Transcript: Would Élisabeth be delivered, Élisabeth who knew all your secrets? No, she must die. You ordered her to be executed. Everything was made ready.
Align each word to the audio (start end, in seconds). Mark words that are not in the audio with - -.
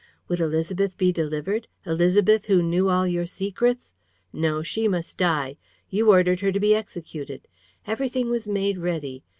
Would 0.29 0.39
Élisabeth 0.39 0.97
be 0.97 1.11
delivered, 1.11 1.67
Élisabeth 1.85 2.45
who 2.47 2.63
knew 2.63 2.89
all 2.89 3.05
your 3.07 3.27
secrets? 3.27 3.93
No, 4.33 4.63
she 4.63 4.87
must 4.87 5.15
die. 5.19 5.57
You 5.91 6.09
ordered 6.09 6.39
her 6.39 6.51
to 6.51 6.59
be 6.59 6.73
executed. 6.73 7.47
Everything 7.85 8.31
was 8.31 8.47
made 8.47 8.79
ready. 8.79 9.23